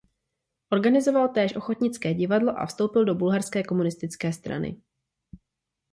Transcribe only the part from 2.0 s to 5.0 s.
divadlo a vstoupil do Bulharské komunistické strany.